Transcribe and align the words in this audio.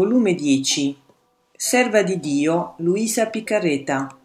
Volume 0.00 0.36
10 0.36 0.96
Serva 1.56 2.04
di 2.04 2.20
Dio 2.20 2.74
Luisa 2.76 3.26
Piccarreta 3.26 4.16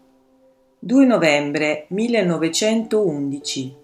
2 0.78 1.06
novembre 1.08 1.88
1911 1.88 3.76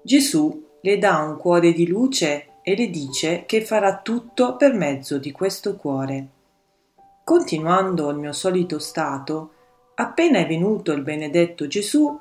Gesù 0.00 0.64
le 0.80 0.96
dà 0.96 1.18
un 1.18 1.36
cuore 1.36 1.74
di 1.74 1.86
luce 1.86 2.46
e 2.62 2.74
le 2.74 2.88
dice 2.88 3.42
che 3.44 3.62
farà 3.62 3.98
tutto 3.98 4.56
per 4.56 4.72
mezzo 4.72 5.18
di 5.18 5.30
questo 5.30 5.76
cuore. 5.76 6.28
Continuando 7.22 8.08
il 8.08 8.16
mio 8.16 8.32
solito 8.32 8.78
stato, 8.78 9.50
appena 9.96 10.38
è 10.38 10.46
venuto 10.46 10.92
il 10.92 11.02
benedetto 11.02 11.66
Gesù 11.66 12.18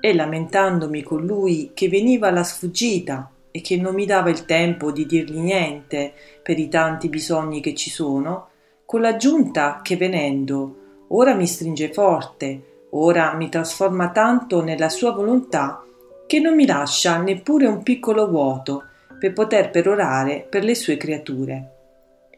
e 0.00 0.14
lamentandomi 0.14 1.04
con 1.04 1.24
lui 1.24 1.70
che 1.74 1.88
veniva 1.88 2.26
alla 2.26 2.42
sfuggita 2.42 3.30
e 3.52 3.60
che 3.60 3.76
non 3.76 3.94
mi 3.94 4.06
dava 4.06 4.30
il 4.30 4.44
tempo 4.44 4.90
di 4.90 5.06
dirgli 5.06 5.38
niente 5.38 6.12
per 6.42 6.58
i 6.58 6.68
tanti 6.68 7.08
bisogni 7.08 7.60
che 7.60 7.74
ci 7.74 7.90
sono, 7.90 8.48
con 8.84 9.02
l'aggiunta 9.02 9.80
che 9.82 9.96
venendo 9.96 10.76
ora 11.08 11.34
mi 11.34 11.46
stringe 11.46 11.92
forte, 11.92 12.86
ora 12.90 13.34
mi 13.34 13.48
trasforma 13.48 14.10
tanto 14.10 14.62
nella 14.62 14.88
sua 14.88 15.12
volontà 15.12 15.84
che 16.26 16.40
non 16.40 16.54
mi 16.54 16.66
lascia 16.66 17.18
neppure 17.18 17.66
un 17.66 17.82
piccolo 17.82 18.28
vuoto 18.28 18.84
per 19.18 19.34
poter 19.34 19.70
perorare 19.70 20.46
per 20.48 20.64
le 20.64 20.74
sue 20.74 20.96
creature. 20.96 21.70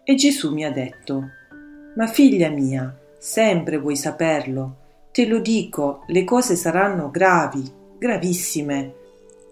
E 0.03 0.17
Gesù 0.17 0.53
mi 0.53 0.65
ha 0.65 0.71
detto, 0.71 1.23
Ma 1.95 2.07
figlia 2.09 2.49
mia, 2.49 2.95
sempre 3.19 3.79
vuoi 3.79 3.97
saperlo, 3.97 4.77
te 5.13 5.27
lo 5.27 5.39
dico, 5.39 6.03
le 6.09 6.25
cose 6.25 6.57
saranno 6.57 7.11
gravi, 7.11 7.63
gravissime. 7.97 8.93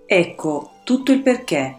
Ecco, 0.05 0.72
tutto 0.85 1.13
il 1.13 1.23
perché. 1.23 1.77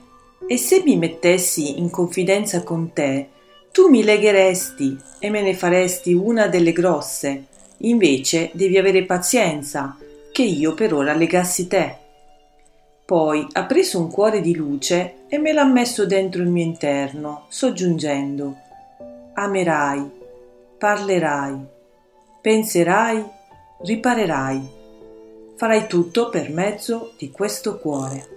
E 0.47 0.57
se 0.57 0.81
mi 0.83 0.97
mettessi 0.97 1.79
in 1.79 1.89
confidenza 1.89 2.63
con 2.63 2.91
te, 2.93 3.29
tu 3.71 3.89
mi 3.89 4.03
legheresti 4.03 4.97
e 5.19 5.29
me 5.29 5.41
ne 5.41 5.53
faresti 5.53 6.13
una 6.13 6.47
delle 6.47 6.73
grosse. 6.73 7.45
Invece 7.77 8.51
devi 8.53 8.77
avere 8.77 9.03
pazienza, 9.03 9.97
che 10.31 10.43
io 10.43 10.73
per 10.73 10.93
ora 10.93 11.13
legassi 11.13 11.67
te. 11.67 11.97
Poi 13.05 13.45
ha 13.51 13.65
preso 13.65 13.99
un 13.99 14.09
cuore 14.09 14.41
di 14.41 14.55
luce 14.55 15.25
e 15.27 15.37
me 15.37 15.53
l'ha 15.53 15.65
messo 15.65 16.05
dentro 16.05 16.41
il 16.41 16.47
mio 16.47 16.63
interno, 16.63 17.45
soggiungendo 17.49 18.55
Amerai, 19.33 20.09
parlerai, 20.77 21.57
penserai, 22.41 23.25
riparerai. 23.81 24.69
Farai 25.55 25.87
tutto 25.87 26.29
per 26.29 26.51
mezzo 26.51 27.13
di 27.17 27.31
questo 27.31 27.79
cuore. 27.79 28.32